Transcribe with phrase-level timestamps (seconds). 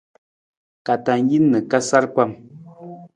[0.85, 2.31] Ka tang jin na ka sar pam.